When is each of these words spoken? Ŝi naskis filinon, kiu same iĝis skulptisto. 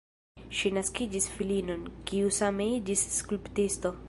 Ŝi 0.59 0.71
naskis 0.77 1.27
filinon, 1.35 1.85
kiu 2.09 2.35
same 2.41 2.71
iĝis 2.79 3.09
skulptisto. 3.23 3.99